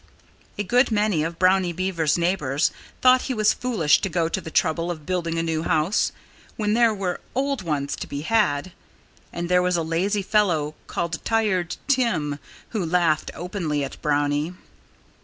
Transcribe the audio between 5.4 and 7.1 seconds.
new house, when there